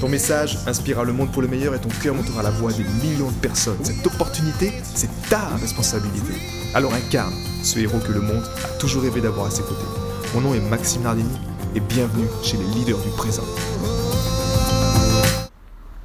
Ton 0.00 0.10
message 0.10 0.58
inspirera 0.66 1.04
le 1.04 1.14
monde 1.14 1.32
pour 1.32 1.40
le 1.40 1.48
meilleur 1.48 1.74
et 1.74 1.80
ton 1.80 1.88
cœur 1.88 2.14
montera 2.14 2.42
la 2.42 2.50
voix 2.50 2.70
des 2.70 2.84
millions 2.84 3.30
de 3.30 3.36
personnes. 3.36 3.82
Cette 3.82 4.06
opportunité, 4.06 4.70
c'est 4.82 5.08
ta 5.30 5.56
responsabilité. 5.56 6.34
Alors 6.74 6.92
incarne 6.92 7.32
ce 7.62 7.78
héros 7.78 7.98
que 8.00 8.12
le 8.12 8.20
monde 8.20 8.44
a 8.62 8.78
toujours 8.78 9.04
rêvé 9.04 9.22
d'avoir 9.22 9.46
à 9.46 9.50
ses 9.50 9.62
côtés. 9.62 9.86
Mon 10.34 10.42
nom 10.42 10.54
est 10.54 10.60
Maxime 10.60 11.02
Nardini 11.02 11.38
et 11.74 11.80
bienvenue 11.80 12.26
chez 12.42 12.58
les 12.58 12.66
leaders 12.74 12.98
du 12.98 13.08
présent. 13.16 13.44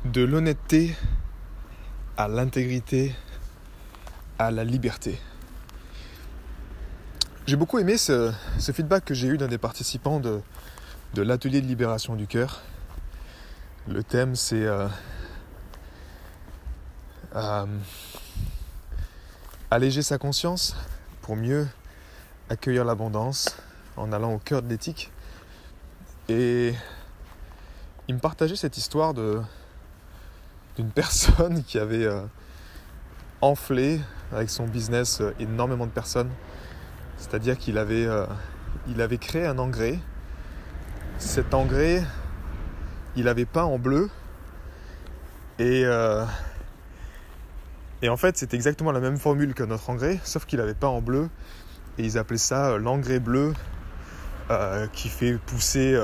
De 0.06 0.24
l'honnêteté 0.24 0.96
à 2.16 2.30
l'intégrité 2.30 3.14
à 4.40 4.52
la 4.52 4.64
liberté. 4.64 5.20
J'ai 7.46 7.58
beaucoup 7.58 7.78
aimé 7.78 7.98
ce, 7.98 8.32
feedback 8.58 9.04
que 9.04 9.14
j'ai 9.14 9.28
eu 9.28 9.38
d'un 9.38 9.50
des 9.50 9.58
participants 9.58 10.22
de, 10.22 10.40
de 11.14 11.22
l'atelier 11.22 11.60
de 11.60 11.68
libération 11.68 12.16
du 12.16 12.26
cœur 12.26 12.62
le 13.88 14.04
thème 14.04 14.36
c'est 14.36 14.66
euh, 14.66 14.88
euh, 17.36 17.66
alléger 19.72 20.02
sa 20.02 20.18
conscience 20.18 20.76
pour 21.22 21.36
mieux 21.36 21.68
accueillir 22.50 22.86
l'abondance 22.86 23.56
en 23.98 24.12
allant 24.12 24.34
au 24.34 24.38
cœur 24.38 24.62
de 24.62 24.70
l'éthique. 24.70 25.12
Et 26.30 26.74
il 28.08 28.16
me 28.16 28.20
partageait 28.20 28.56
cette 28.56 28.78
histoire 28.78 29.14
de 29.14 29.42
d'une 30.76 30.92
personne 30.92 31.64
qui 31.68 31.80
avait 31.80 32.06
euh, 32.06 32.22
enflé 33.42 34.00
avec 34.32 34.50
son 34.50 34.68
business 34.68 35.22
énormément 35.40 35.86
de 35.86 35.92
personnes. 35.92 36.30
C'est-à-dire 37.18 37.58
qu'il 37.58 37.78
avait, 37.78 38.08
il 38.88 39.00
avait 39.02 39.20
créé 39.20 39.46
un 39.46 39.60
engrais. 39.60 40.00
Cet 41.20 41.54
engrais 41.54 42.04
il 43.16 43.28
avait 43.28 43.46
peint 43.46 43.64
en 43.64 43.78
bleu. 43.78 44.10
Et, 45.60 45.84
euh, 45.86 46.26
et 48.02 48.10
en 48.10 48.18
fait, 48.18 48.38
c'est 48.38 48.54
exactement 48.54 48.92
la 48.92 49.00
même 49.00 49.18
formule 49.18 49.54
que 49.54 49.64
notre 49.64 49.90
engrais, 49.90 50.20
sauf 50.24 50.46
qu'il 50.46 50.60
avait 50.60 50.74
peint 50.74 50.88
en 50.88 51.02
bleu. 51.02 51.30
Et 51.98 52.04
ils 52.04 52.18
appelaient 52.18 52.38
ça 52.38 52.72
euh, 52.72 52.78
l'engrais 52.78 53.20
bleu 53.20 53.54
euh, 54.50 54.88
qui 54.94 55.10
fait 55.10 55.34
pousser 55.34 55.98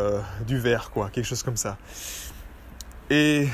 du 0.46 0.58
vert, 0.58 0.92
quoi, 0.92 1.10
quelque 1.10 1.26
chose 1.26 1.44
comme 1.44 1.58
ça. 1.58 1.78
Et 3.10 3.48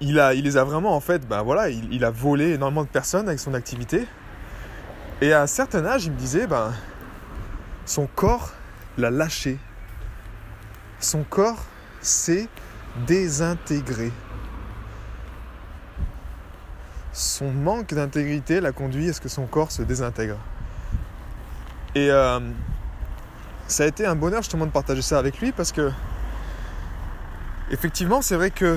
il, 0.00 0.18
a, 0.20 0.34
il 0.34 0.44
les 0.44 0.56
a 0.56 0.64
vraiment, 0.64 0.94
en 0.94 1.00
fait, 1.00 1.26
ben 1.26 1.42
voilà, 1.42 1.68
il, 1.68 1.92
il, 1.92 2.04
a 2.04 2.10
volé 2.10 2.52
énormément 2.52 2.84
de 2.84 2.88
personnes 2.88 3.26
avec 3.28 3.40
son 3.40 3.54
activité. 3.54 4.06
Et 5.20 5.32
à 5.32 5.42
un 5.42 5.46
certain 5.46 5.84
âge, 5.84 6.06
il 6.06 6.12
me 6.12 6.16
disait, 6.16 6.46
ben, 6.46 6.72
son 7.86 8.06
corps 8.06 8.52
l'a 8.98 9.10
lâché 9.10 9.58
son 11.04 11.22
corps 11.22 11.62
s'est 12.00 12.48
désintégré. 13.06 14.10
Son 17.12 17.52
manque 17.52 17.94
d'intégrité 17.94 18.60
l'a 18.60 18.72
conduit 18.72 19.08
à 19.08 19.12
ce 19.12 19.20
que 19.20 19.28
son 19.28 19.46
corps 19.46 19.70
se 19.70 19.82
désintègre. 19.82 20.38
Et 21.94 22.10
euh, 22.10 22.40
ça 23.68 23.84
a 23.84 23.86
été 23.86 24.04
un 24.04 24.16
bonheur 24.16 24.42
justement 24.42 24.66
de 24.66 24.72
partager 24.72 25.02
ça 25.02 25.18
avec 25.18 25.38
lui 25.38 25.52
parce 25.52 25.70
que 25.70 25.92
effectivement 27.70 28.20
c'est 28.20 28.34
vrai 28.34 28.50
que 28.50 28.76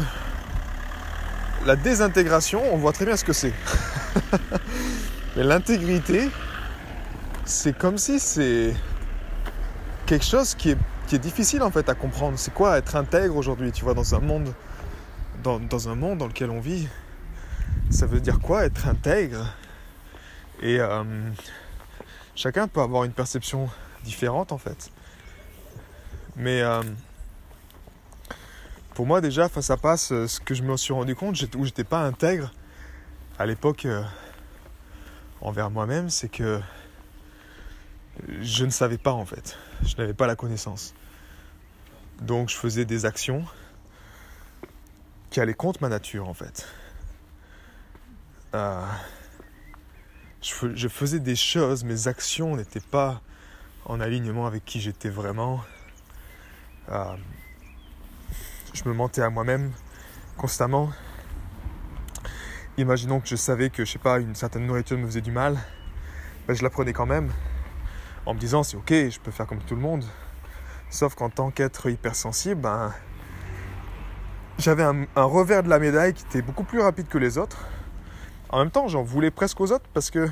la 1.66 1.76
désintégration, 1.76 2.62
on 2.72 2.78
voit 2.78 2.94
très 2.94 3.06
bien 3.06 3.18
ce 3.18 3.26
que 3.26 3.34
c'est. 3.34 3.54
Mais 5.36 5.44
l'intégrité, 5.44 6.30
c'est 7.44 7.76
comme 7.76 7.98
si 7.98 8.20
c'est 8.20 8.76
quelque 10.06 10.26
chose 10.26 10.54
qui 10.56 10.72
est 10.72 10.78
qui 11.08 11.16
est 11.16 11.20
difficile 11.20 11.64
en 11.64 11.72
fait 11.72 11.90
à 11.90 11.96
comprendre. 11.96 12.38
C'est 12.38 12.54
quoi 12.54 12.78
être 12.78 12.96
intègre 12.96 13.36
aujourd'hui, 13.36 13.72
tu 13.72 13.84
vois, 13.84 13.94
dans 13.94 14.14
un 14.14 14.20
monde 14.20 14.54
dans, 15.44 15.88
un 15.88 15.96
monde 15.96 16.18
dans 16.18 16.28
lequel 16.28 16.50
on 16.50 16.60
vit? 16.60 16.88
Ça 17.90 18.06
veut 18.06 18.20
dire 18.20 18.40
quoi 18.40 18.66
être 18.66 18.88
intègre? 18.88 19.54
Et 20.62 20.80
euh, 20.80 21.04
chacun 22.36 22.68
peut 22.68 22.82
avoir 22.82 23.06
une 23.06 23.14
perception 23.14 23.70
différente 24.04 24.52
en 24.52 24.58
fait. 24.58 24.92
Mais 26.36 26.62
euh, 26.62 26.84
pour 28.94 29.06
moi 29.06 29.22
déjà 29.22 29.48
face 29.48 29.70
à 29.70 29.78
face, 29.78 30.08
ce 30.08 30.40
que 30.42 30.54
je 30.54 30.64
me 30.64 30.76
suis 30.76 30.94
rendu 30.94 31.16
compte, 31.16 31.38
où 31.56 31.64
j'étais 31.64 31.86
pas 31.86 32.02
intègre 32.02 32.52
à 33.40 33.46
l'époque 33.46 33.86
euh, 33.86 34.04
envers 35.40 35.70
moi-même, 35.70 36.10
c'est 36.10 36.30
que 36.30 36.60
je 38.40 38.66
ne 38.66 38.70
savais 38.70 38.98
pas 38.98 39.14
en 39.14 39.26
fait. 39.26 39.58
Je 39.84 39.96
n'avais 39.98 40.14
pas 40.14 40.28
la 40.28 40.36
connaissance. 40.36 40.94
Donc 42.22 42.50
je 42.50 42.56
faisais 42.56 42.86
des 42.86 43.06
actions 43.06 43.46
qui 45.30 45.40
allaient 45.40 45.54
contre 45.54 45.82
ma 45.82 45.90
nature 45.90 46.28
en 46.28 46.34
fait. 46.34 46.68
Euh, 48.56 48.86
je, 50.42 50.88
faisais 50.88 51.20
des 51.20 51.36
choses, 51.36 51.84
mes 51.84 52.08
actions 52.08 52.56
n'étaient 52.56 52.80
pas 52.80 53.22
en 53.86 54.00
alignement 54.00 54.48
avec 54.48 54.64
qui 54.66 54.80
j'étais 54.80 55.10
vraiment. 55.10 55.62
Euh, 56.90 57.16
je 58.74 58.88
me 58.88 58.94
mentais 58.94 59.22
à 59.22 59.30
moi-même 59.30 59.72
constamment. 60.38 60.92
Imaginons 62.78 63.20
que 63.20 63.28
je 63.28 63.36
savais 63.36 63.70
que, 63.70 63.84
je 63.84 63.92
sais 63.92 64.00
pas, 64.00 64.20
une 64.20 64.36
certaine 64.36 64.66
nourriture 64.66 64.98
me 64.98 65.08
faisait 65.08 65.22
du 65.22 65.32
mal, 65.32 65.58
ben, 66.48 66.54
je 66.54 66.62
la 66.62 66.70
prenais 66.70 66.94
quand 66.94 67.08
même, 67.08 67.32
en 68.28 68.34
me 68.34 68.40
disant 68.40 68.62
c'est 68.62 68.76
ok, 68.76 68.90
je 68.90 69.20
peux 69.20 69.32
faire 69.32 69.48
comme 69.48 69.60
tout 69.60 69.76
le 69.76 69.82
monde. 69.82 70.04
Sauf 70.90 71.16
qu'en 71.16 71.30
tant 71.30 71.50
qu'être 71.50 71.90
hypersensible, 71.90 72.62
ben, 72.62 72.94
j'avais 74.58 74.84
un, 74.84 75.06
revers 75.16 75.64
de 75.64 75.70
la 75.70 75.80
médaille 75.80 76.14
qui 76.14 76.24
était 76.26 76.42
beaucoup 76.42 76.64
plus 76.64 76.82
rapide 76.82 77.08
que 77.08 77.18
les 77.18 77.38
autres. 77.38 77.66
En 78.50 78.60
même 78.60 78.72
temps, 78.72 78.88
j'en 78.88 79.02
voulais 79.02 79.32
presque 79.32 79.60
aux 79.62 79.72
autres 79.72 79.86
parce 79.94 80.12
que 80.12 80.30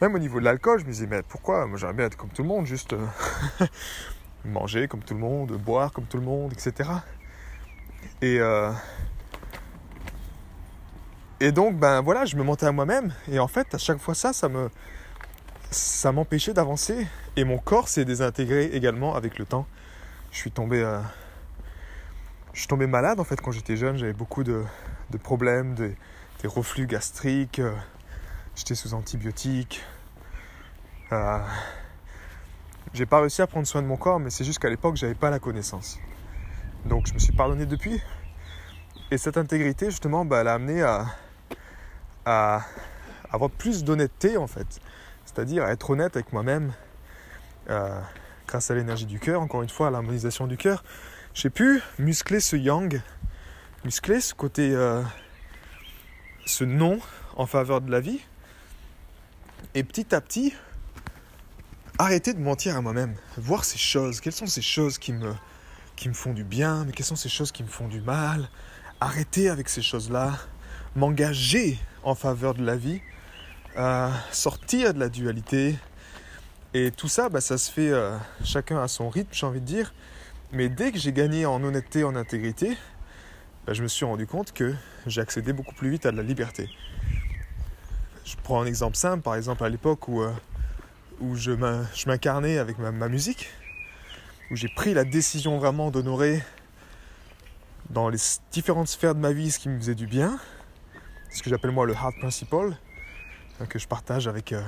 même 0.00 0.14
au 0.14 0.18
niveau 0.18 0.40
de 0.40 0.44
l'alcool, 0.46 0.80
je 0.80 0.86
me 0.86 0.90
disais, 0.90 1.06
mais 1.06 1.22
pourquoi? 1.22 1.66
Moi, 1.66 1.76
j'aimerais 1.76 1.94
bien 1.94 2.06
être 2.06 2.16
comme 2.16 2.30
tout 2.30 2.42
le 2.42 2.48
monde, 2.48 2.64
juste 2.64 2.94
euh, 2.94 3.06
manger 4.46 4.88
comme 4.88 5.02
tout 5.02 5.14
le 5.14 5.20
monde, 5.20 5.52
boire 5.52 5.92
comme 5.92 6.06
tout 6.06 6.16
le 6.16 6.24
monde, 6.24 6.52
etc. 6.54 6.88
Et, 8.22 8.40
euh, 8.40 8.72
et 11.40 11.52
donc, 11.52 11.76
ben 11.76 12.00
voilà, 12.00 12.24
je 12.24 12.36
me 12.36 12.42
mentais 12.42 12.66
à 12.66 12.72
moi-même. 12.72 13.12
Et 13.30 13.38
en 13.38 13.48
fait, 13.48 13.74
à 13.74 13.78
chaque 13.78 13.98
fois 13.98 14.14
ça, 14.14 14.32
ça 14.32 14.48
me, 14.48 14.70
ça 15.70 16.10
m'empêchait 16.10 16.52
d'avancer 16.52 17.06
et 17.36 17.44
mon 17.44 17.58
corps 17.58 17.88
s'est 17.88 18.04
désintégré 18.04 18.66
également 18.66 19.14
avec 19.14 19.38
le 19.38 19.44
temps. 19.44 19.66
Je 20.32 20.38
suis 20.38 20.50
tombé, 20.50 20.82
euh, 20.82 21.00
malade 22.88 23.20
en 23.20 23.24
fait 23.24 23.40
quand 23.40 23.52
j'étais 23.52 23.76
jeune. 23.76 23.96
J'avais 23.96 24.12
beaucoup 24.12 24.42
de, 24.42 24.64
problèmes, 25.22 25.74
des 25.74 25.96
reflux 26.44 26.86
gastriques. 26.86 27.60
Euh, 27.60 27.72
j'étais 28.56 28.74
sous 28.74 28.94
antibiotiques. 28.94 29.82
Euh, 31.12 31.38
j'ai 32.92 33.06
pas 33.06 33.20
réussi 33.20 33.42
à 33.42 33.46
prendre 33.46 33.66
soin 33.66 33.82
de 33.82 33.86
mon 33.86 33.96
corps, 33.96 34.18
mais 34.18 34.30
c'est 34.30 34.44
juste 34.44 34.58
qu'à 34.58 34.70
l'époque 34.70 34.96
j'avais 34.96 35.14
pas 35.14 35.30
la 35.30 35.38
connaissance. 35.38 35.98
Donc 36.84 37.06
je 37.06 37.14
me 37.14 37.18
suis 37.18 37.32
pardonné 37.32 37.66
depuis. 37.66 38.00
Et 39.12 39.18
cette 39.18 39.36
intégrité 39.36 39.86
justement, 39.86 40.24
bah, 40.24 40.40
elle 40.40 40.48
a 40.48 40.54
amené 40.54 40.82
à 40.82 42.64
avoir 43.30 43.50
plus 43.50 43.84
d'honnêteté 43.84 44.36
en 44.36 44.48
fait 44.48 44.80
c'est-à-dire 45.32 45.64
être 45.66 45.90
honnête 45.90 46.16
avec 46.16 46.32
moi-même 46.32 46.72
euh, 47.68 48.00
grâce 48.48 48.70
à 48.70 48.74
l'énergie 48.74 49.06
du 49.06 49.20
cœur, 49.20 49.40
encore 49.40 49.62
une 49.62 49.68
fois 49.68 49.88
à 49.88 49.90
l'harmonisation 49.90 50.46
du 50.46 50.56
cœur. 50.56 50.82
J'ai 51.34 51.50
pu 51.50 51.80
muscler 51.98 52.40
ce 52.40 52.56
yang, 52.56 53.00
muscler 53.84 54.20
ce 54.20 54.34
côté, 54.34 54.74
euh, 54.74 55.02
ce 56.46 56.64
non 56.64 56.98
en 57.36 57.46
faveur 57.46 57.80
de 57.80 57.90
la 57.90 58.00
vie, 58.00 58.20
et 59.74 59.84
petit 59.84 60.14
à 60.14 60.20
petit 60.20 60.52
arrêter 61.98 62.34
de 62.34 62.40
mentir 62.40 62.76
à 62.76 62.80
moi-même, 62.80 63.14
voir 63.36 63.64
ces 63.64 63.78
choses, 63.78 64.20
quelles 64.20 64.32
sont 64.32 64.46
ces 64.46 64.62
choses 64.62 64.98
qui 64.98 65.12
me, 65.12 65.32
qui 65.94 66.08
me 66.08 66.14
font 66.14 66.32
du 66.32 66.42
bien, 66.42 66.84
mais 66.84 66.92
quelles 66.92 67.06
sont 67.06 67.14
ces 67.14 67.28
choses 67.28 67.52
qui 67.52 67.62
me 67.62 67.68
font 67.68 67.86
du 67.86 68.00
mal, 68.00 68.48
arrêter 69.00 69.48
avec 69.48 69.68
ces 69.68 69.82
choses-là, 69.82 70.32
m'engager 70.96 71.78
en 72.02 72.16
faveur 72.16 72.54
de 72.54 72.64
la 72.64 72.76
vie 72.76 73.00
sortir 74.32 74.94
de 74.94 75.00
la 75.00 75.08
dualité. 75.08 75.76
Et 76.72 76.92
tout 76.92 77.08
ça, 77.08 77.28
bah, 77.28 77.40
ça 77.40 77.58
se 77.58 77.70
fait 77.70 77.90
euh, 77.90 78.16
chacun 78.44 78.80
à 78.80 78.86
son 78.86 79.08
rythme, 79.08 79.30
j'ai 79.32 79.46
envie 79.46 79.60
de 79.60 79.66
dire. 79.66 79.92
Mais 80.52 80.68
dès 80.68 80.92
que 80.92 80.98
j'ai 80.98 81.12
gagné 81.12 81.44
en 81.46 81.62
honnêteté, 81.62 82.04
en 82.04 82.14
intégrité, 82.14 82.76
bah, 83.66 83.72
je 83.72 83.82
me 83.82 83.88
suis 83.88 84.04
rendu 84.04 84.26
compte 84.26 84.52
que 84.52 84.74
j'ai 85.06 85.20
accédé 85.20 85.52
beaucoup 85.52 85.74
plus 85.74 85.90
vite 85.90 86.06
à 86.06 86.12
de 86.12 86.16
la 86.16 86.22
liberté. 86.22 86.68
Je 88.24 88.36
prends 88.42 88.62
un 88.62 88.66
exemple 88.66 88.96
simple, 88.96 89.22
par 89.22 89.34
exemple 89.34 89.64
à 89.64 89.68
l'époque 89.68 90.06
où, 90.06 90.22
euh, 90.22 90.32
où 91.20 91.34
je 91.34 91.50
m'incarnais 92.06 92.58
avec 92.58 92.78
ma, 92.78 93.08
musique, 93.08 93.50
où 94.50 94.56
j'ai 94.56 94.68
pris 94.68 94.94
la 94.94 95.04
décision 95.04 95.58
vraiment 95.58 95.90
d'honorer 95.90 96.42
dans 97.90 98.08
les 98.08 98.18
différentes 98.52 98.88
sphères 98.88 99.16
de 99.16 99.20
ma 99.20 99.32
vie 99.32 99.50
ce 99.50 99.58
qui 99.58 99.68
me 99.68 99.78
faisait 99.78 99.96
du 99.96 100.06
bien, 100.06 100.38
ce 101.32 101.42
que 101.42 101.50
j'appelle 101.50 101.72
moi 101.72 101.86
le 101.86 101.94
hard 101.94 102.14
principle, 102.20 102.76
que 103.66 103.78
je 103.78 103.88
partage 103.88 104.28
avec, 104.28 104.52
euh, 104.52 104.62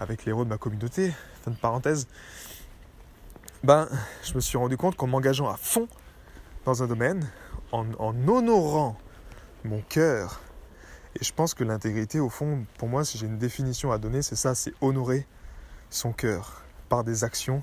avec 0.00 0.24
les 0.24 0.30
héros 0.30 0.44
de 0.44 0.50
ma 0.50 0.58
communauté, 0.58 1.12
fin 1.42 1.50
de 1.50 1.56
parenthèse, 1.56 2.06
ben, 3.62 3.88
je 4.22 4.34
me 4.34 4.40
suis 4.40 4.58
rendu 4.58 4.76
compte 4.76 4.96
qu'en 4.96 5.06
m'engageant 5.06 5.48
à 5.48 5.56
fond 5.56 5.88
dans 6.64 6.82
un 6.82 6.86
domaine, 6.86 7.28
en, 7.72 7.86
honorant 7.98 8.96
mon 9.64 9.80
cœur, 9.80 10.40
et 11.18 11.24
je 11.24 11.32
pense 11.32 11.54
que 11.54 11.64
l'intégrité, 11.64 12.20
au 12.20 12.28
fond, 12.28 12.66
pour 12.78 12.88
moi, 12.88 13.04
si 13.04 13.18
j'ai 13.18 13.26
une 13.26 13.38
définition 13.38 13.92
à 13.92 13.98
donner, 13.98 14.22
c'est 14.22 14.36
ça, 14.36 14.54
c'est 14.54 14.74
honorer 14.80 15.26
son 15.90 16.12
cœur 16.12 16.62
par 16.88 17.04
des 17.04 17.24
actions 17.24 17.62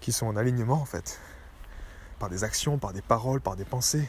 qui 0.00 0.12
sont 0.12 0.26
en 0.26 0.36
alignement 0.36 0.80
en 0.80 0.84
fait. 0.84 1.20
Par 2.18 2.28
des 2.28 2.44
actions, 2.44 2.78
par 2.78 2.92
des 2.92 3.02
paroles, 3.02 3.40
par 3.40 3.56
des 3.56 3.64
pensées 3.64 4.08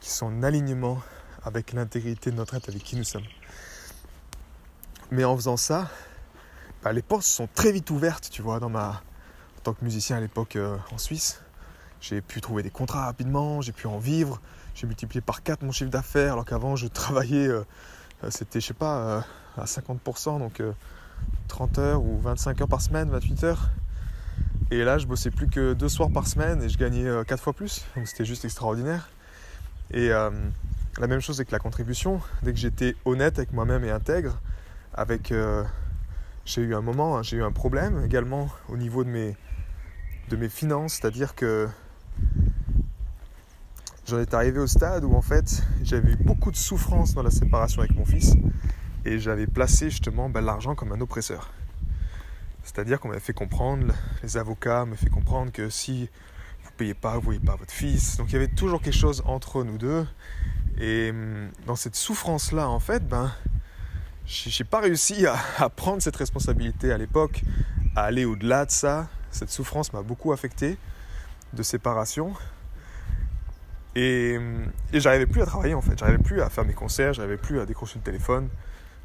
qui 0.00 0.10
sont 0.10 0.26
en 0.26 0.42
alignement 0.42 0.98
avec 1.42 1.72
l'intégrité 1.72 2.30
de 2.30 2.36
notre 2.36 2.54
être 2.54 2.68
avec 2.68 2.82
qui 2.82 2.96
nous 2.96 3.04
sommes. 3.04 3.24
Mais 5.10 5.24
en 5.24 5.34
faisant 5.36 5.56
ça, 5.56 5.88
bah, 6.82 6.92
les 6.92 7.02
portes 7.02 7.22
sont 7.22 7.48
très 7.54 7.72
vite 7.72 7.90
ouvertes, 7.90 8.28
tu 8.30 8.42
vois, 8.42 8.60
dans 8.60 8.68
ma, 8.68 8.88
en 8.88 9.60
tant 9.62 9.72
que 9.72 9.82
musicien 9.82 10.16
à 10.16 10.20
l'époque 10.20 10.56
euh, 10.56 10.76
en 10.92 10.98
Suisse. 10.98 11.40
J'ai 12.00 12.20
pu 12.20 12.40
trouver 12.40 12.62
des 12.62 12.70
contrats 12.70 13.06
rapidement, 13.06 13.60
j'ai 13.62 13.72
pu 13.72 13.86
en 13.86 13.98
vivre, 13.98 14.40
j'ai 14.74 14.86
multiplié 14.86 15.20
par 15.20 15.42
4 15.42 15.62
mon 15.62 15.72
chiffre 15.72 15.90
d'affaires, 15.90 16.34
alors 16.34 16.44
qu'avant 16.44 16.76
je 16.76 16.86
travaillais, 16.86 17.48
euh, 17.48 17.64
euh, 18.22 18.30
c'était, 18.30 18.60
je 18.60 18.66
sais 18.66 18.74
pas, 18.74 19.24
à 19.56 19.64
50%, 19.64 20.38
donc 20.38 20.62
30 21.48 21.78
heures 21.78 22.02
ou 22.02 22.20
25 22.20 22.60
heures 22.60 22.68
par 22.68 22.82
semaine, 22.82 23.08
28 23.10 23.44
heures. 23.44 23.70
Et 24.70 24.84
là, 24.84 24.98
je 24.98 25.06
bossais 25.06 25.30
plus 25.30 25.48
que 25.48 25.72
deux 25.72 25.88
soirs 25.88 26.10
par 26.10 26.26
semaine 26.26 26.62
et 26.62 26.68
je 26.68 26.76
gagnais 26.76 27.08
4 27.26 27.42
fois 27.42 27.54
plus, 27.54 27.84
donc 27.96 28.06
c'était 28.06 28.26
juste 28.26 28.44
extraordinaire. 28.44 29.08
Et 29.90 30.08
la 30.10 31.06
même 31.06 31.20
chose 31.20 31.40
avec 31.40 31.50
la 31.50 31.58
contribution, 31.58 32.20
dès 32.42 32.52
que 32.52 32.58
j'étais 32.58 32.94
honnête 33.04 33.38
avec 33.38 33.52
moi-même 33.52 33.84
et 33.84 33.90
intègre, 33.90 34.38
avec 34.98 35.32
j'ai 36.44 36.62
eu 36.62 36.74
un 36.74 36.80
moment, 36.80 37.18
hein, 37.18 37.22
j'ai 37.22 37.36
eu 37.36 37.42
un 37.42 37.52
problème 37.52 38.02
également 38.04 38.48
au 38.68 38.76
niveau 38.76 39.04
de 39.04 39.10
mes, 39.10 39.36
de 40.30 40.36
mes 40.36 40.48
finances, 40.48 40.94
c'est-à-dire 40.94 41.34
que 41.34 41.68
j'en 44.06 44.18
étais 44.18 44.34
arrivé 44.34 44.58
au 44.58 44.66
stade 44.66 45.04
où 45.04 45.14
en 45.14 45.20
fait 45.20 45.62
j'avais 45.82 46.12
eu 46.12 46.16
beaucoup 46.16 46.50
de 46.50 46.56
souffrance 46.56 47.14
dans 47.14 47.22
la 47.22 47.30
séparation 47.30 47.82
avec 47.82 47.94
mon 47.94 48.06
fils 48.06 48.34
et 49.04 49.18
j'avais 49.18 49.46
placé 49.46 49.90
justement 49.90 50.30
ben, 50.30 50.40
l'argent 50.40 50.74
comme 50.74 50.92
un 50.92 51.00
oppresseur. 51.00 51.50
C'est-à-dire 52.64 52.98
qu'on 52.98 53.08
m'avait 53.08 53.20
fait 53.20 53.34
comprendre, 53.34 53.94
les 54.22 54.36
avocats 54.36 54.84
m'avaient 54.84 54.96
fait 54.96 55.10
comprendre 55.10 55.52
que 55.52 55.68
si 55.68 56.08
vous 56.64 56.70
payez 56.76 56.94
pas, 56.94 57.14
vous 57.16 57.22
voyez 57.22 57.40
pas 57.40 57.56
votre 57.56 57.72
fils. 57.72 58.16
Donc 58.16 58.30
il 58.30 58.32
y 58.32 58.36
avait 58.36 58.48
toujours 58.48 58.80
quelque 58.80 58.96
chose 58.96 59.22
entre 59.26 59.64
nous 59.64 59.78
deux. 59.78 60.06
Et 60.80 61.10
hum, 61.10 61.50
dans 61.66 61.76
cette 61.76 61.96
souffrance-là, 61.96 62.68
en 62.68 62.80
fait, 62.80 63.06
ben, 63.06 63.32
j'ai 64.28 64.64
pas 64.64 64.80
réussi 64.80 65.26
à, 65.26 65.68
prendre 65.70 66.02
cette 66.02 66.16
responsabilité 66.16 66.92
à 66.92 66.98
l'époque, 66.98 67.42
à 67.96 68.02
aller 68.02 68.24
au-delà 68.24 68.66
de 68.66 68.70
ça. 68.70 69.08
Cette 69.30 69.50
souffrance 69.50 69.92
m'a 69.92 70.02
beaucoup 70.02 70.32
affecté 70.32 70.76
de 71.54 71.62
séparation. 71.62 72.34
Et, 73.94 74.38
et 74.92 75.00
j'arrivais 75.00 75.26
plus 75.26 75.40
à 75.40 75.46
travailler 75.46 75.74
en 75.74 75.80
fait, 75.80 75.98
j'arrivais 75.98 76.22
plus 76.22 76.42
à 76.42 76.50
faire 76.50 76.64
mes 76.64 76.74
concerts, 76.74 77.14
j'arrivais 77.14 77.38
plus 77.38 77.58
à 77.58 77.66
décrocher 77.66 77.98
le 77.98 78.04
téléphone. 78.04 78.48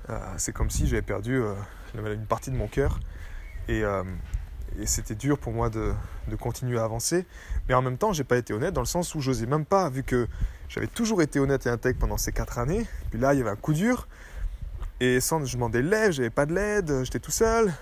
Euh, 0.09 0.19
c'est 0.37 0.51
comme 0.51 0.69
si 0.69 0.87
j'avais 0.87 1.01
perdu 1.01 1.41
euh, 1.41 1.53
une 1.95 2.25
partie 2.25 2.51
de 2.51 2.57
mon 2.57 2.67
cœur. 2.67 2.99
Et, 3.69 3.83
euh, 3.83 4.03
et 4.77 4.85
c'était 4.85 5.15
dur 5.15 5.37
pour 5.37 5.53
moi 5.53 5.69
de, 5.69 5.93
de, 6.27 6.35
continuer 6.35 6.77
à 6.77 6.83
avancer. 6.83 7.25
Mais 7.69 7.73
en 7.75 7.81
même 7.81 7.97
temps, 7.97 8.11
j'ai 8.11 8.25
pas 8.25 8.37
été 8.37 8.53
honnête 8.53 8.73
dans 8.73 8.81
le 8.81 8.87
sens 8.87 9.15
où 9.15 9.21
j'osais 9.21 9.45
même 9.45 9.65
pas, 9.65 9.89
vu 9.89 10.03
que 10.03 10.27
j'avais 10.67 10.87
toujours 10.87 11.21
été 11.21 11.39
honnête 11.39 11.65
et 11.65 11.69
intègre 11.69 11.99
pendant 11.99 12.17
ces 12.17 12.33
quatre 12.33 12.59
années. 12.59 12.85
Puis 13.09 13.19
là, 13.19 13.33
il 13.33 13.37
y 13.37 13.41
avait 13.41 13.51
un 13.51 13.55
coup 13.55 13.73
dur. 13.73 14.07
Et 15.03 15.19
sans, 15.19 15.43
je 15.43 15.57
demandais 15.57 15.81
de 15.81 15.89
l'aide, 15.89 16.13
j'avais 16.13 16.29
pas 16.29 16.45
de 16.45 16.55
l'aide, 16.55 17.03
j'étais 17.03 17.19
tout 17.19 17.29
seul. 17.29 17.73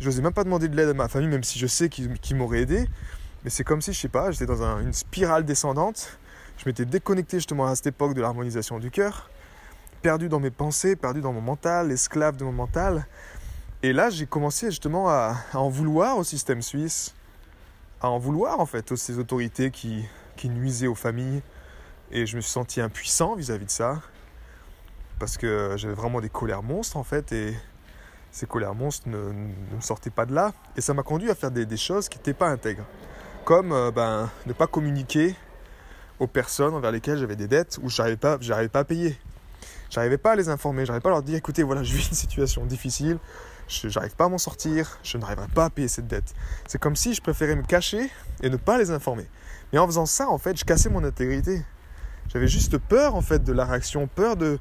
Je 0.00 0.04
n'osais 0.04 0.20
même 0.20 0.34
pas 0.34 0.44
demander 0.44 0.68
de 0.68 0.76
l'aide 0.76 0.90
à 0.90 0.92
ma 0.92 1.08
famille, 1.08 1.30
même 1.30 1.44
si 1.44 1.58
je 1.58 1.66
sais 1.66 1.88
qu'ils 1.88 2.36
m'auraient 2.36 2.60
aidé. 2.60 2.86
Mais 3.42 3.48
c'est 3.48 3.64
comme 3.64 3.80
si, 3.80 3.94
je 3.94 3.98
sais 3.98 4.08
pas, 4.08 4.30
j'étais 4.32 4.44
dans 4.44 4.62
une 4.80 4.92
spirale 4.92 5.46
descendante. 5.46 6.18
Je 6.58 6.68
m'étais 6.68 6.84
déconnecté 6.84 7.38
justement 7.38 7.64
à 7.64 7.74
cette 7.74 7.86
époque 7.86 8.12
de 8.12 8.20
l'harmonisation 8.20 8.78
du 8.78 8.90
cœur, 8.90 9.30
perdu 10.02 10.28
dans 10.28 10.40
mes 10.40 10.50
pensées, 10.50 10.94
perdu 10.94 11.22
dans 11.22 11.32
mon 11.32 11.40
mental, 11.40 11.90
esclave 11.90 12.36
de 12.36 12.44
mon 12.44 12.52
mental. 12.52 13.06
Et 13.82 13.94
là, 13.94 14.10
j'ai 14.10 14.26
commencé 14.26 14.66
justement 14.66 15.08
à, 15.08 15.34
en 15.54 15.70
vouloir 15.70 16.18
au 16.18 16.22
système 16.22 16.60
suisse, 16.60 17.14
à 18.02 18.10
en 18.10 18.18
vouloir 18.18 18.60
en 18.60 18.66
fait 18.66 18.92
aux 18.92 18.96
ces 18.96 19.18
autorités 19.18 19.70
qui, 19.70 20.04
nuisaient 20.44 20.86
aux 20.86 20.94
familles. 20.94 21.40
Et 22.10 22.26
je 22.26 22.36
me 22.36 22.42
suis 22.42 22.52
senti 22.52 22.82
impuissant 22.82 23.36
vis 23.36 23.50
à 23.50 23.56
-vis 23.56 23.64
de 23.64 23.70
ça 23.70 24.02
parce 25.22 25.36
que 25.36 25.74
j'avais 25.76 25.94
vraiment 25.94 26.20
des 26.20 26.28
colères 26.28 26.64
monstres 26.64 26.96
en 26.96 27.04
fait 27.04 27.30
et 27.30 27.56
ces 28.32 28.44
colères 28.46 28.74
monstres 28.74 29.08
ne, 29.08 29.18
me 29.18 29.80
sortaient 29.80 30.10
pas 30.10 30.26
de 30.26 30.34
là 30.34 30.52
et 30.76 30.80
ça 30.80 30.94
m'a 30.94 31.04
conduit 31.04 31.30
à 31.30 31.36
faire 31.36 31.52
des, 31.52 31.76
choses 31.76 32.08
qui 32.08 32.18
n'étaient 32.18 32.34
pas 32.34 32.48
intègres 32.48 32.82
comme 33.44 33.70
euh, 33.70 33.92
ben, 33.92 34.28
ne 34.46 34.52
pas 34.52 34.66
communiquer 34.66 35.36
aux 36.18 36.26
personnes 36.26 36.74
envers 36.74 36.90
lesquelles 36.90 37.18
j'avais 37.18 37.36
des 37.36 37.46
dettes 37.46 37.78
ou 37.84 37.88
j'arrivais 37.88 38.16
pas, 38.16 38.36
j'arrivais 38.40 38.68
pas 38.68 38.80
à 38.80 38.84
payer. 38.84 39.16
J'arrivais 39.90 40.18
pas 40.18 40.32
à 40.32 40.34
les 40.34 40.48
informer, 40.48 40.84
j'arrivais 40.86 41.02
pas 41.02 41.10
à 41.10 41.12
leur 41.12 41.22
dire 41.22 41.36
écoutez 41.36 41.62
voilà 41.62 41.82
je 41.84 41.94
vis 41.94 42.08
une 42.08 42.16
situation 42.16 42.66
difficile, 42.66 43.18
je 43.68 43.86
n'arrive 43.86 44.16
pas 44.16 44.24
à 44.24 44.28
m'en 44.28 44.38
sortir, 44.38 44.98
je 45.04 45.18
n'arriverai 45.18 45.46
pas 45.54 45.66
à 45.66 45.70
payer 45.70 45.86
cette 45.86 46.08
dette. 46.08 46.34
C'est 46.66 46.80
comme 46.80 46.96
si 46.96 47.14
je 47.14 47.22
préférais 47.22 47.54
me 47.54 47.62
cacher 47.62 48.10
et 48.42 48.50
ne 48.50 48.56
pas 48.56 48.76
les 48.76 48.90
informer. 48.90 49.28
Mais 49.72 49.78
en 49.78 49.86
faisant 49.86 50.06
ça 50.06 50.28
en 50.28 50.38
fait 50.38 50.58
je 50.58 50.64
cassais 50.64 50.90
mon 50.90 51.04
intégrité. 51.04 51.62
J'avais 52.28 52.48
juste 52.48 52.76
peur 52.78 53.14
en 53.14 53.22
fait 53.22 53.44
de 53.44 53.52
la 53.52 53.66
réaction, 53.66 54.08
peur 54.08 54.36
de, 54.36 54.58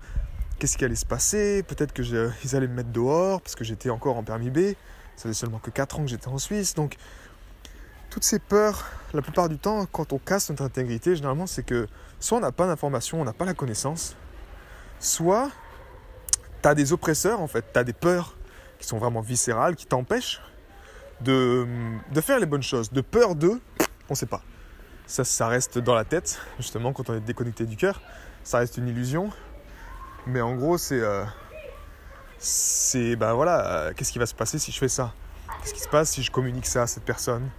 qu'est-ce 0.62 0.78
qui 0.78 0.86
allait 0.86 0.94
se 0.94 1.08
passer, 1.08 1.63
peut-être 1.63 1.92
qu'ils 1.92 2.16
allaient 2.56 2.68
me 2.68 2.75
mettre 2.75 2.92
dehors 2.92 3.42
parce 3.42 3.56
que 3.56 3.63
j'étais 3.63 3.90
encore 3.90 4.18
en 4.18 4.24
permis 4.24 4.52
B, 4.52 4.75
ça 5.16 5.24
faisait 5.24 5.34
seulement 5.34 5.58
que 5.58 5.72
4 5.72 6.00
ans 6.00 6.04
que 6.04 6.10
j'étais 6.10 6.28
en 6.28 6.38
Suisse, 6.38 6.75
donc 6.75 6.98
toutes 8.12 8.24
ces 8.24 8.38
peurs, 8.38 8.86
la 9.16 9.24
plupart 9.24 9.50
du 9.50 9.58
temps, 9.58 9.88
quand 9.92 10.13
on 10.13 10.19
casse 10.19 10.52
notre 10.52 10.62
intégrité, 10.62 11.16
généralement 11.16 11.48
c'est 11.48 11.63
que 11.63 11.88
soit 12.19 12.38
on 12.38 12.42
n'a 12.42 12.52
pas 12.52 12.68
d'information, 12.68 13.19
on 13.19 13.24
n'a 13.24 13.34
pas 13.34 13.46
la 13.46 13.56
connaissance, 13.56 14.16
soit 15.00 15.50
tu 16.62 16.70
as 16.70 16.75
des 16.75 16.94
oppresseurs 16.94 17.41
en 17.41 17.48
fait, 17.48 17.65
tu 17.74 17.80
as 17.80 17.84
des 17.84 17.94
peurs 17.94 18.38
qui 18.77 18.86
sont 18.86 19.00
vraiment 19.00 19.22
viscérales, 19.22 19.75
qui 19.75 19.88
t'empêchent 19.88 20.41
de, 21.22 21.65
de, 22.13 22.22
faire 22.22 22.39
les 22.39 22.46
bonnes 22.46 22.62
choses, 22.62 22.91
de 22.91 23.01
peur 23.01 23.34
d'eux, 23.34 23.60
on 24.10 24.13
ne 24.13 24.15
sait 24.15 24.27
pas. 24.27 24.44
Ça, 25.08 25.24
ça 25.24 25.48
reste 25.48 25.80
dans 25.80 25.96
la 25.96 26.06
tête, 26.06 26.39
justement, 26.60 26.94
quand 26.94 27.10
on 27.10 27.15
est 27.15 27.20
déconnecté 27.20 27.65
du 27.65 27.77
cœur, 27.77 28.00
ça 28.44 28.60
reste 28.60 28.77
une 28.77 28.88
illusion, 28.88 29.32
mais 30.28 30.42
en 30.42 30.56
gros, 30.56 30.78
c'est. 30.78 31.01
Euh, 31.01 31.24
c'est. 32.38 33.16
Ben 33.16 33.34
voilà, 33.34 33.66
euh, 33.66 33.94
qu'est-ce 33.96 34.12
qui 34.12 34.20
va 34.20 34.25
se 34.25 34.36
passer 34.36 34.60
si 34.60 34.72
je 34.72 34.78
fais 34.78 34.88
ça? 34.88 35.13
Qu'est-ce 35.62 35.74
qui 35.74 35.80
se 35.80 35.90
passe 35.90 36.12
si 36.12 36.24
je 36.24 36.32
communique 36.32 36.66
ça 36.66 36.84
à 36.84 36.88
cette 36.88 37.04
personne? 37.04 37.50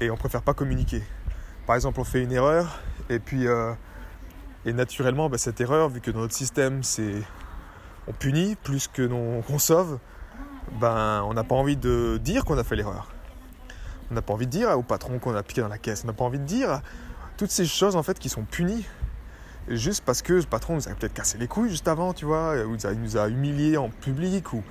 Et 0.00 0.10
on 0.10 0.16
préfère 0.16 0.42
pas 0.42 0.54
communiquer 0.54 1.02
Par 1.66 1.76
exemple, 1.76 2.00
on 2.00 2.04
fait 2.04 2.22
une 2.22 2.32
erreur 2.32 2.80
et 3.08 3.18
puis. 3.18 3.46
Euh, 3.46 3.72
et 4.64 4.72
naturellement, 4.72 5.30
ben, 5.30 5.38
cette 5.38 5.60
erreur, 5.60 5.88
vu 5.88 6.00
que 6.00 6.10
dans 6.10 6.20
notre 6.20 6.34
système, 6.34 6.82
c'est. 6.82 7.22
On 8.08 8.12
punit 8.12 8.56
plus 8.56 8.88
que 8.88 9.06
qu'on 9.42 9.58
sauve, 9.58 9.98
ben, 10.80 11.22
on 11.24 11.34
n'a 11.34 11.44
pas 11.44 11.54
envie 11.54 11.76
de 11.76 12.18
dire 12.22 12.44
qu'on 12.44 12.58
a 12.58 12.64
fait 12.64 12.76
l'erreur. 12.76 13.10
On 14.10 14.14
n'a 14.14 14.22
pas 14.22 14.32
envie 14.32 14.46
de 14.46 14.52
dire 14.52 14.70
au 14.78 14.82
patron 14.82 15.18
qu'on 15.18 15.34
a 15.34 15.42
piqué 15.42 15.60
dans 15.60 15.68
la 15.68 15.78
caisse. 15.78 16.02
On 16.04 16.06
n'a 16.06 16.12
pas 16.12 16.24
envie 16.24 16.38
de 16.38 16.44
dire 16.44 16.80
toutes 17.36 17.50
ces 17.50 17.66
choses 17.66 17.96
en 17.96 18.02
fait 18.02 18.18
qui 18.18 18.28
sont 18.28 18.44
punies 18.44 18.86
juste 19.68 20.04
parce 20.04 20.22
que 20.22 20.34
le 20.34 20.42
patron 20.42 20.74
nous 20.74 20.88
a 20.88 20.92
peut-être 20.92 21.14
cassé 21.14 21.38
les 21.38 21.48
couilles 21.48 21.70
juste 21.70 21.88
avant, 21.88 22.12
tu 22.12 22.24
vois, 22.24 22.54
ou 22.64 22.76
il 22.76 23.00
nous 23.00 23.16
a 23.16 23.28
humiliés 23.28 23.76
en 23.76 23.88
public, 23.88 24.52
ou 24.52 24.62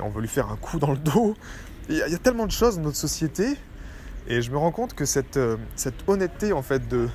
on 0.00 0.08
veut 0.08 0.20
lui 0.20 0.28
faire 0.28 0.50
un 0.50 0.56
coup 0.56 0.78
dans 0.78 0.92
le 0.92 0.98
dos. 0.98 1.36
Il 1.88 1.96
y, 1.96 2.02
a 2.02 2.18
tellement 2.18 2.46
de 2.46 2.52
choses 2.52 2.76
dans 2.76 2.84
notre 2.84 2.96
société, 2.96 3.58
et 4.26 4.40
je 4.40 4.50
me 4.50 4.56
rends 4.56 4.70
compte 4.70 4.94
que 4.94 5.04
cette, 5.04 5.36
euh, 5.36 5.56
honnêteté, 6.06 6.52
en 6.52 6.62
fait, 6.62 6.88
de, 6.88 7.08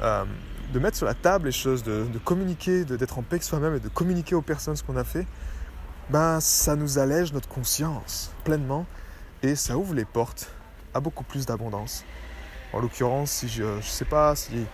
euh, 0.00 0.24
de 0.72 0.78
mettre 0.78 0.96
sur 0.96 1.06
la 1.06 1.14
table 1.14 1.46
les 1.46 1.52
choses, 1.52 1.82
de, 1.82 2.04
de 2.04 2.18
communiquer, 2.18 2.84
d'être 2.84 3.18
en 3.18 3.22
paix 3.22 3.34
avec 3.34 3.42
soi-même 3.42 3.74
et 3.74 3.80
de 3.80 3.88
communiquer 3.88 4.34
aux 4.34 4.42
personnes 4.42 4.76
ce 4.76 4.82
qu'on 4.82 4.96
a 4.96 5.04
fait, 5.04 5.26
ben, 6.08 6.40
ça 6.40 6.76
nous 6.76 6.98
allège 6.98 7.32
notre 7.32 7.48
conscience 7.48 8.30
pleinement, 8.44 8.86
et 9.42 9.54
ça 9.54 9.76
ouvre 9.76 9.94
les 9.94 10.06
portes 10.06 10.50
à 10.94 11.00
beaucoup 11.00 11.24
plus 11.24 11.44
d'abondance. 11.44 12.04
En 12.72 12.80
l'occurrence, 12.80 13.30
si 13.30 13.48
je 13.48 13.64
ne 13.64 13.82
sais 13.82 14.06
pas, 14.06 14.34
si 14.34 14.64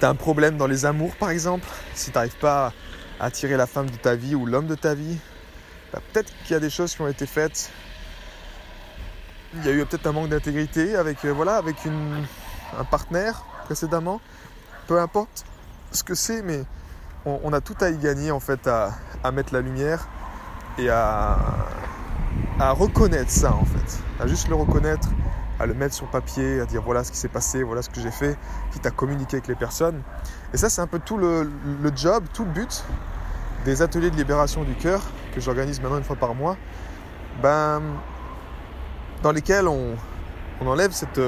T'as 0.00 0.08
un 0.08 0.14
problème 0.14 0.56
dans 0.56 0.66
les 0.66 0.86
amours 0.86 1.14
par 1.16 1.30
exemple, 1.30 1.66
si 1.94 2.10
t'arrives 2.10 2.36
pas 2.38 2.72
à 3.20 3.26
attirer 3.26 3.56
la 3.56 3.66
femme 3.66 3.88
de 3.88 3.96
ta 3.96 4.16
vie 4.16 4.34
ou 4.34 4.44
l'homme 4.44 4.66
de 4.66 4.74
ta 4.74 4.94
vie, 4.94 5.18
bah, 5.92 6.00
peut-être 6.12 6.32
qu'il 6.42 6.52
y 6.52 6.56
a 6.56 6.60
des 6.60 6.70
choses 6.70 6.94
qui 6.94 7.00
ont 7.02 7.08
été 7.08 7.26
faites. 7.26 7.70
Il 9.54 9.64
y 9.64 9.68
a 9.68 9.72
eu 9.72 9.86
peut-être 9.86 10.06
un 10.08 10.12
manque 10.12 10.28
d'intégrité 10.28 10.96
avec, 10.96 11.24
euh, 11.24 11.32
voilà, 11.32 11.56
avec 11.56 11.76
un 11.86 12.84
partenaire 12.84 13.44
précédemment. 13.66 14.20
peu 14.88 15.00
importe 15.00 15.44
ce 15.92 16.02
que 16.02 16.14
c'est, 16.14 16.42
mais 16.42 16.64
on, 17.24 17.52
a 17.52 17.60
tout 17.60 17.76
à 17.80 17.90
y 17.90 17.96
gagner 17.96 18.30
en 18.32 18.40
fait 18.40 18.66
à, 18.66 18.92
mettre 19.32 19.54
la 19.54 19.60
lumière 19.60 20.08
et 20.76 20.90
à, 20.90 21.38
à 22.58 22.72
reconnaître 22.72 23.30
ça 23.30 23.54
en 23.54 23.64
fait, 23.64 24.00
à 24.20 24.26
juste 24.26 24.48
le 24.48 24.56
reconnaître, 24.56 25.08
à 25.58 25.66
le 25.66 25.74
mettre 25.74 25.94
sur 25.94 26.06
papier, 26.06 26.60
à 26.60 26.66
dire 26.66 26.82
voilà 26.82 27.04
ce 27.04 27.12
qui 27.12 27.18
s'est 27.18 27.28
passé, 27.28 27.62
voilà 27.62 27.82
ce 27.82 27.90
que 27.90 28.00
j'ai 28.00 28.10
fait, 28.10 28.36
quitte 28.72 28.86
à 28.86 28.90
communiquer 28.90 29.36
avec 29.36 29.48
les 29.48 29.54
personnes. 29.54 30.02
Et 30.52 30.56
ça, 30.56 30.68
c'est 30.68 30.80
un 30.80 30.86
peu 30.86 30.98
tout 30.98 31.16
le, 31.16 31.48
job, 31.94 32.24
tout 32.32 32.44
le 32.44 32.50
but 32.50 32.84
des 33.64 33.82
ateliers 33.82 34.10
de 34.10 34.16
libération 34.16 34.64
du 34.64 34.74
cœur 34.74 35.00
que 35.34 35.40
j'organise 35.40 35.80
maintenant 35.80 35.98
une 35.98 36.04
fois 36.04 36.16
par 36.16 36.34
mois, 36.34 36.56
ben, 37.42 37.80
dans 39.22 39.32
lesquels 39.32 39.68
on, 39.68 39.96
enlève 40.60 40.92
cette, 40.92 41.20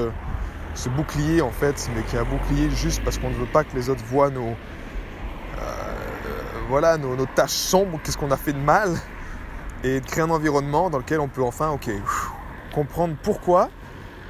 ce 0.73 0.89
bouclier 0.89 1.41
en 1.41 1.51
fait, 1.51 1.89
mais 1.95 2.01
qui 2.03 2.15
est 2.15 2.19
un 2.19 2.23
bouclier 2.23 2.69
juste 2.71 3.03
parce 3.03 3.17
qu'on 3.17 3.29
ne 3.29 3.35
veut 3.35 3.45
pas 3.45 3.63
que 3.63 3.75
les 3.75 3.89
autres 3.89 4.03
voient 4.05 4.29
nos, 4.29 4.47
euh, 4.47 5.93
voilà, 6.69 6.97
nos, 6.97 7.15
nos 7.15 7.25
tâches 7.25 7.51
sombres, 7.51 7.99
qu'est-ce 8.03 8.17
qu'on 8.17 8.31
a 8.31 8.37
fait 8.37 8.53
de 8.53 8.59
mal, 8.59 8.95
et 9.83 9.99
de 9.99 10.05
créer 10.05 10.23
un 10.23 10.29
environnement 10.29 10.89
dans 10.89 10.97
lequel 10.97 11.19
on 11.19 11.27
peut 11.27 11.43
enfin, 11.43 11.69
ok, 11.69 11.89
comprendre 12.73 13.15
pourquoi 13.21 13.69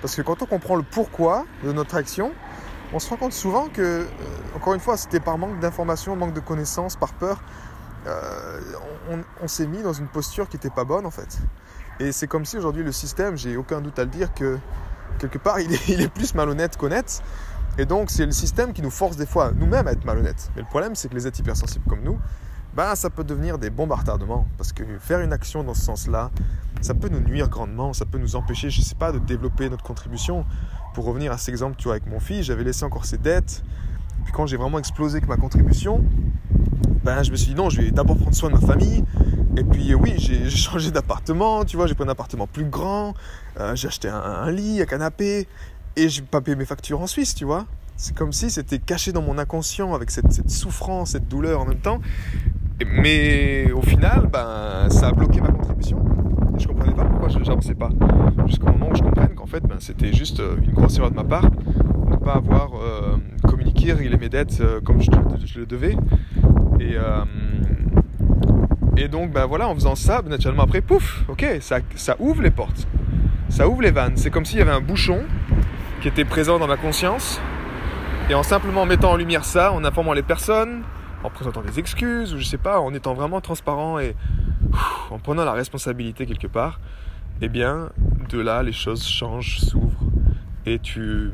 parce 0.02 0.16
que 0.16 0.22
quand 0.22 0.42
on 0.42 0.46
comprend 0.46 0.76
le 0.76 0.84
pourquoi 0.84 1.46
de 1.64 1.72
notre 1.72 1.96
action, 1.96 2.32
on 2.94 3.00
se 3.00 3.10
rend 3.10 3.18
compte 3.18 3.34
souvent 3.34 3.68
que, 3.68 3.82
euh, 3.82 4.06
encore 4.56 4.74
une 4.74 4.80
fois, 4.80 4.98
c'était 4.98 5.20
par 5.20 5.38
manque 5.38 5.60
d'informations, 5.60 6.16
manque 6.16 6.34
de 6.34 6.40
connaissances, 6.40 6.96
par 6.96 7.14
peur, 7.14 7.42
euh, 8.06 8.60
on, 9.42 9.48
s'est 9.48 9.68
mis 9.68 9.82
dans 9.82 9.94
une 9.94 10.08
posture 10.08 10.48
qui 10.48 10.56
n'était 10.56 10.70
pas 10.70 10.86
bonne 10.86 11.06
en 11.06 11.12
fait. 11.12 11.40
Et 12.00 12.12
c'est 12.12 12.28
comme 12.28 12.46
si 12.46 12.58
aujourd'hui 12.58 12.84
le 12.84 12.92
système, 12.92 13.36
j'ai 13.36 13.58
aucun 13.58 13.82
doute 13.82 14.00
à 14.00 14.04
le 14.04 14.10
dire, 14.10 14.34
que 14.34 14.58
quelque 15.20 15.38
part 15.38 15.60
il 15.88 16.02
est, 16.02 16.08
plus 16.08 16.34
malhonnête 16.36 16.78
qu'honnête. 16.78 17.22
Et 17.78 17.86
donc 17.86 18.10
c'est 18.10 18.26
le 18.26 18.32
système 18.32 18.74
qui 18.74 18.82
nous 18.82 18.92
force 18.92 19.18
des 19.18 19.26
fois 19.26 19.52
nous-mêmes 19.54 19.88
à 19.88 19.92
être 19.92 20.06
malhonnêtes. 20.06 20.50
Mais 20.56 20.62
le 20.62 20.68
problème 20.68 20.96
c'est 20.96 21.10
que 21.10 21.16
les 21.16 21.28
êtres 21.28 21.40
hypersensibles 21.40 21.86
comme 21.90 22.02
nous, 22.02 22.18
ben, 22.74 22.96
ça 22.96 23.10
peut 23.10 23.24
devenir 23.24 23.58
des 23.58 23.70
bombes 23.70 23.92
à 23.92 23.96
retardement. 23.96 24.48
Parce 24.58 24.72
que 24.72 24.84
faire 25.00 25.20
une 25.20 25.34
action 25.34 25.64
dans 25.64 25.74
ce 25.74 25.82
sens-là, 25.82 26.32
ça 26.82 26.94
peut 26.94 27.10
nous 27.10 27.20
nuire 27.20 27.50
grandement, 27.50 27.94
ça 27.94 28.06
peut 28.06 28.18
nous 28.18 28.36
empêcher, 28.36 28.70
je 28.70 28.80
ne 28.80 28.86
sais 28.86 28.96
pas, 28.96 29.12
de 29.12 29.20
développer 29.20 29.70
notre 29.70 29.84
contribution. 29.84 30.46
Pour 30.94 31.06
revenir 31.06 31.32
à 31.32 31.38
cet 31.38 31.50
exemple, 31.50 31.76
tu 31.78 31.86
vois, 31.86 31.94
avec 31.94 32.08
mon 32.08 32.20
fils, 32.20 32.46
j'avais 32.46 32.64
laissé 32.64 32.84
encore 32.84 33.06
ses 33.06 33.18
dettes. 33.18 33.64
Puis 34.24 34.34
quand 34.34 34.46
j'ai 34.46 34.58
vraiment 34.58 34.80
explosé 34.80 35.18
avec 35.18 35.30
ma 35.30 35.38
contribution, 35.38 36.04
ben, 37.04 37.24
je 37.24 37.32
me 37.32 37.36
suis 37.36 37.50
dit 37.50 37.56
non, 37.56 37.70
je 37.70 37.82
vais 37.82 37.92
d'abord 37.92 38.18
prendre 38.18 38.36
soin 38.36 38.50
de 38.50 38.56
ma 38.56 38.62
famille. 38.62 39.04
Et 39.56 39.64
puis 39.64 39.96
oui, 39.96 40.16
j'ai 40.18 40.50
changé 40.50 40.92
d'appartement, 40.92 41.66
tu 41.66 41.78
vois, 41.78 41.88
j'ai 41.88 41.96
pris 41.96 42.04
un 42.04 42.10
appartement 42.10 42.48
plus 42.48 42.66
grand, 42.66 43.14
euh, 43.60 43.76
j'ai 43.76 43.88
acheté 43.88 44.08
un, 44.08 44.52
lit, 44.52 44.82
un 44.82 44.86
canapé, 44.86 45.48
et 45.96 46.10
j'ai 46.10 46.22
pas 46.22 46.42
payé 46.42 46.56
mes 46.56 46.66
factures 46.66 47.02
en 47.02 47.08
Suisse, 47.08 47.34
tu 47.34 47.46
vois. 47.46 47.66
C'est 47.96 48.16
comme 48.16 48.32
si 48.32 48.52
c'était 48.52 48.78
caché 48.78 49.12
dans 49.12 49.24
mon 49.24 49.40
inconscient 49.40 49.96
avec 49.96 50.12
cette, 50.12 50.32
cette, 50.32 50.52
souffrance, 50.52 51.12
cette 51.12 51.28
douleur 51.28 51.62
en 51.62 51.66
même 51.66 51.80
temps. 51.80 52.00
Mais 52.86 53.72
au 53.72 53.82
final, 53.82 54.28
ben, 54.28 54.90
ça 54.92 55.08
a 55.08 55.12
bloqué 55.12 55.42
ma 55.42 55.48
contribution. 55.48 56.06
Je 57.30 57.40
comprenais 57.40 57.76
pas. 57.76 57.90
Jusqu'au 58.48 58.68
moment 58.68 58.90
où 58.92 58.96
je 58.96 59.02
comprenne 59.02 59.36
qu'en 59.36 59.46
fait, 59.46 59.62
ben, 59.62 59.78
c'était 59.80 60.14
juste 60.14 60.40
euh, 60.40 60.56
une 60.64 60.72
grosse 60.72 60.98
erreur 60.98 61.12
de 61.12 61.16
ma 61.16 61.24
part 61.24 61.50
de 61.50 62.12
ne 62.12 62.16
pas 62.16 62.34
avoir 62.34 62.72
euh, 62.76 63.18
communiqué, 63.44 63.92
réglé 63.92 64.18
mes 64.18 64.30
dettes 64.30 64.60
euh, 64.62 64.80
comme 64.82 65.02
je, 65.02 65.10
le 65.60 65.66
devais. 65.66 65.98
Et, 66.80 66.96
et 68.98 69.08
donc, 69.08 69.32
ben 69.32 69.46
voilà, 69.46 69.68
en 69.68 69.76
faisant 69.76 69.96
ça, 69.96 70.22
ben, 70.22 70.30
naturellement 70.30 70.64
après, 70.64 70.82
pouf, 70.82 71.26
ok, 71.28 71.46
ça, 71.60 71.80
ça 71.96 72.16
ouvre 72.20 72.42
les 72.42 72.52
portes. 72.52 72.88
Ça 73.50 73.68
ouvre 73.68 73.82
les 73.82 73.92
vannes. 73.92 74.16
C'est 74.16 74.30
comme 74.30 74.46
s'il 74.46 74.60
y 74.60 74.62
avait 74.62 74.72
un 74.72 74.82
bouchon 74.82 75.22
qui 76.02 76.08
était 76.08 76.26
présent 76.26 76.60
dans 76.60 76.68
ma 76.68 76.78
conscience. 76.78 77.42
Et 78.30 78.36
en 78.36 78.44
simplement 78.44 78.86
mettant 78.86 79.12
en 79.12 79.16
lumière 79.16 79.46
ça, 79.46 79.72
en 79.72 79.84
informant 79.84 80.14
les 80.14 80.22
personnes, 80.22 80.84
en 81.24 81.30
présentant 81.30 81.62
des 81.62 81.80
excuses, 81.80 82.34
ou 82.34 82.38
je 82.38 82.44
sais 82.44 82.58
pas, 82.58 82.80
en 82.80 82.94
étant 82.94 83.14
vraiment 83.14 83.42
transparent 83.42 84.00
et 84.00 84.16
en 85.10 85.20
prenant 85.20 85.46
la 85.46 85.54
responsabilité 85.54 86.26
quelque 86.26 86.48
part, 86.48 86.80
eh 87.42 87.50
bien, 87.50 87.90
de 88.30 88.40
là, 88.40 88.64
les 88.64 88.74
choses 88.74 89.08
changent, 89.08 89.60
s'ouvrent, 89.60 90.12
et 90.66 90.80
tu, 90.80 91.32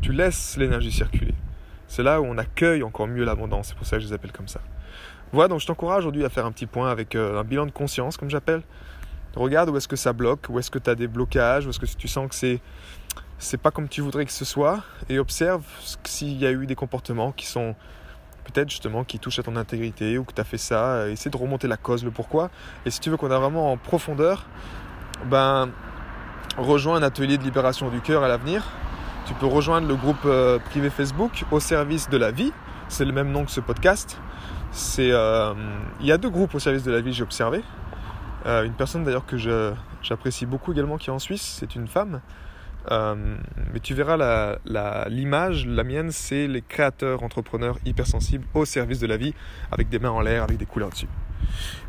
tu 0.00 0.12
laisses 0.12 0.56
l'énergie 0.56 0.92
circuler. 0.92 1.34
C'est 1.88 2.02
là 2.02 2.20
où 2.20 2.24
on 2.24 2.38
accueille 2.38 2.82
encore 2.82 3.06
mieux 3.06 3.24
l'abondance, 3.24 3.68
c'est 3.68 3.76
pour 3.76 3.86
ça 3.86 3.96
que 3.96 4.02
je 4.02 4.08
les 4.08 4.12
appelle 4.12 4.32
comme 4.32 4.48
ça. 4.48 4.60
Voilà, 5.32 5.48
donc 5.48 5.60
je 5.60 5.66
t'encourage 5.66 6.00
aujourd'hui 6.00 6.24
à 6.24 6.28
faire 6.28 6.46
un 6.46 6.52
petit 6.52 6.66
point 6.66 6.90
avec 6.90 7.14
euh, 7.14 7.40
un 7.40 7.44
bilan 7.44 7.66
de 7.66 7.70
conscience, 7.70 8.16
comme 8.16 8.30
j'appelle. 8.30 8.62
Regarde 9.34 9.70
où 9.70 9.76
est-ce 9.76 9.88
que 9.88 9.96
ça 9.96 10.12
bloque, 10.12 10.46
où 10.50 10.58
est-ce 10.58 10.70
que 10.70 10.78
tu 10.78 10.90
as 10.90 10.94
des 10.94 11.06
blocages, 11.06 11.66
où 11.66 11.70
est-ce 11.70 11.80
que 11.80 11.86
tu 11.86 12.08
sens 12.08 12.28
que 12.28 12.34
c'est 12.34 12.60
c'est 13.38 13.56
pas 13.56 13.72
comme 13.72 13.88
tu 13.88 14.02
voudrais 14.02 14.24
que 14.24 14.30
ce 14.30 14.44
soit, 14.44 14.84
et 15.08 15.18
observe 15.18 15.64
s'il 16.04 16.38
y 16.38 16.46
a 16.46 16.52
eu 16.52 16.64
des 16.64 16.76
comportements 16.76 17.32
qui 17.32 17.46
sont 17.46 17.74
peut-être 18.44 18.70
justement 18.70 19.02
qui 19.04 19.18
touche 19.18 19.38
à 19.38 19.42
ton 19.42 19.56
intégrité 19.56 20.16
ou 20.16 20.24
que 20.24 20.32
tu 20.32 20.40
as 20.40 20.44
fait 20.44 20.58
ça, 20.58 21.08
essaie 21.08 21.28
de 21.30 21.36
remonter 21.36 21.66
la 21.66 21.76
cause, 21.76 22.04
le 22.04 22.10
pourquoi. 22.10 22.50
Et 22.86 22.90
si 22.90 23.00
tu 23.00 23.10
veux 23.10 23.16
qu'on 23.16 23.30
a 23.30 23.38
vraiment 23.38 23.72
en 23.72 23.76
profondeur, 23.76 24.46
ben 25.24 25.70
rejoins 26.56 26.96
un 26.96 27.02
atelier 27.02 27.38
de 27.38 27.42
libération 27.42 27.88
du 27.88 28.00
cœur 28.00 28.22
à 28.22 28.28
l'avenir. 28.28 28.64
Tu 29.26 29.34
peux 29.34 29.46
rejoindre 29.46 29.86
le 29.88 29.94
groupe 29.94 30.24
euh, 30.24 30.58
privé 30.58 30.90
Facebook 30.90 31.44
au 31.50 31.60
service 31.60 32.08
de 32.08 32.16
la 32.16 32.30
vie. 32.30 32.52
C'est 32.88 33.04
le 33.04 33.12
même 33.12 33.30
nom 33.30 33.44
que 33.44 33.50
ce 33.50 33.60
podcast. 33.60 34.20
C'est, 34.72 35.10
euh, 35.12 35.54
il 36.00 36.06
y 36.06 36.12
a 36.12 36.18
deux 36.18 36.30
groupes 36.30 36.54
au 36.54 36.58
service 36.58 36.82
de 36.82 36.92
la 36.92 37.00
vie, 37.00 37.12
j'ai 37.12 37.22
observé. 37.22 37.62
une 38.46 38.72
personne 38.72 39.04
d'ailleurs 39.04 39.26
que 39.26 39.36
j'apprécie 40.02 40.46
beaucoup 40.46 40.72
également 40.72 40.96
qui 40.96 41.10
est 41.10 41.12
en 41.12 41.18
Suisse, 41.18 41.56
c'est 41.60 41.74
une 41.76 41.86
femme. 41.86 42.20
Euh, 42.90 43.36
mais 43.72 43.80
tu 43.80 43.94
verras 43.94 44.58
l'image, 45.08 45.66
la, 45.66 45.84
mienne, 45.84 46.10
c'est 46.10 46.46
les 46.46 46.62
créateurs, 46.62 47.22
entrepreneurs 47.22 47.78
hypersensibles 47.84 48.44
au 48.54 48.64
service 48.64 48.98
de 48.98 49.06
la 49.06 49.16
vie, 49.16 49.34
avec 49.70 49.88
des 49.88 49.98
mains 49.98 50.10
en 50.10 50.20
l'air, 50.20 50.42
avec 50.42 50.56
des 50.56 50.66
couleurs 50.66 50.90
dessus. 50.90 51.08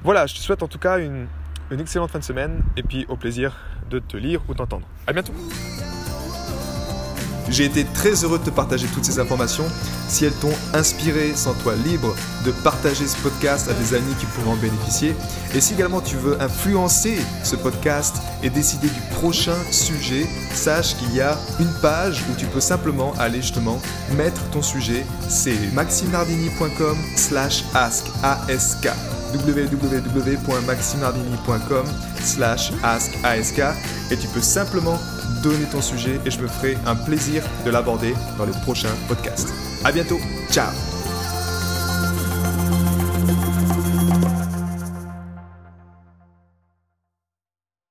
Voilà, 0.04 0.28
je 0.28 0.36
te 0.36 0.40
souhaite 0.40 0.62
en 0.64 0.68
tout 0.68 0.80
cas 0.80 1.00
une, 1.00 1.28
une 1.74 1.82
excellente 1.82 2.12
fin 2.12 2.20
de 2.20 2.24
semaine 2.24 2.64
et 2.78 2.84
puis 2.84 3.06
au 3.10 3.16
plaisir 3.16 3.58
de 3.90 4.00
te 4.00 4.18
lire 4.18 4.42
ou 4.48 4.54
t'entendre. 4.54 4.88
À 5.08 5.14
bientôt! 5.14 5.34
J'ai 7.50 7.66
été 7.66 7.84
très 7.84 8.24
heureux 8.24 8.40
de 8.40 8.46
te 8.46 8.50
partager 8.50 8.88
toutes 8.88 9.06
ces 9.06 9.20
informations. 9.20 9.66
Si 10.08 10.26
elles 10.26 10.34
t'ont 10.34 10.54
inspiré, 10.74 11.36
sens-toi 11.36 11.76
libre 11.76 12.16
de 12.46 12.52
partager 12.52 13.06
ce 13.06 13.18
podcast 13.18 13.70
à 13.70 13.74
des 13.74 13.94
amis 13.94 14.14
qui 14.20 14.26
pourront 14.28 14.54
en 14.54 14.56
bénéficier. 14.56 15.14
Et 15.54 15.62
si 15.62 15.74
également 15.74 16.02
tu 16.02 16.16
veux 16.16 16.42
influencer 16.42 17.18
ce 17.44 17.56
podcast 17.56 18.16
et 18.44 18.50
décider 18.50 18.88
du 18.88 19.02
prochain 19.12 19.58
sujet, 19.72 20.26
sache 20.54 20.96
qu'il 20.96 21.14
y 21.14 21.22
a 21.22 21.38
une 21.60 21.74
page 21.82 22.24
où 22.32 22.36
tu 22.38 22.46
peux 22.46 22.62
simplement 22.62 23.14
aller 23.20 23.42
justement 23.42 23.80
mettre 24.16 24.42
ton 24.52 24.62
sujet. 24.62 25.06
C'est 25.28 25.74
maximardini.com 25.74 26.98
slash 27.16 27.66
ask 27.74 28.08
www.maximardini.com 29.34 31.86
slash 32.22 32.72
ask 32.84 33.12
et 34.12 34.18
tu 34.18 34.28
peux 34.28 34.42
simplement 34.42 35.00
donner 35.42 35.66
ton 35.66 35.82
sujet 35.82 36.20
et 36.26 36.32
je 36.32 36.40
me 36.40 36.48
ferai 36.48 36.78
un 36.86 36.96
plaisir 36.96 37.44
de 37.66 37.72
l'aborder 37.72 38.14
dans 38.38 38.46
les 38.46 38.54
prochains 38.64 38.96
podcasts. 39.08 39.50
À 39.84 39.92
bientôt, 39.92 40.20
ciao 40.50 40.72